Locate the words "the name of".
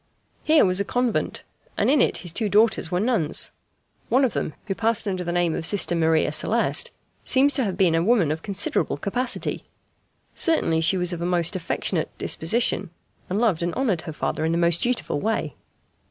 5.23-5.63